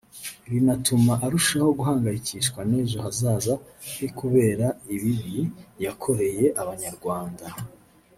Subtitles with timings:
[0.51, 3.53] rinatuma arushaho guhangayikishwa n’ejo hazaza
[3.93, 5.39] he kubera ibibi
[5.85, 7.45] yakoreye abanyarwanda